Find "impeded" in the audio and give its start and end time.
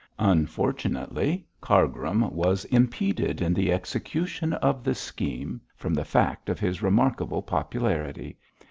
2.65-3.39